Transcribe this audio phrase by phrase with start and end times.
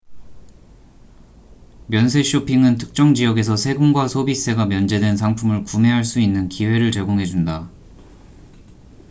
[1.85, 7.69] 면세 쇼핑은 특정 지역에서 세금과 소비세가 면제된 상품을 구매할 수 있는 기회를 제공해 준다